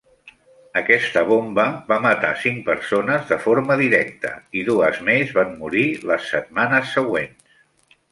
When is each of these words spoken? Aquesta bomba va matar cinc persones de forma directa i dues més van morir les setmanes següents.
Aquesta 0.79 1.21
bomba 1.31 1.65
va 1.91 1.97
matar 2.05 2.31
cinc 2.43 2.63
persones 2.69 3.27
de 3.33 3.37
forma 3.43 3.77
directa 3.81 4.31
i 4.61 4.63
dues 4.71 4.97
més 5.11 5.35
van 5.41 5.53
morir 5.61 5.85
les 6.13 6.25
setmanes 6.31 6.95
següents. 6.99 7.61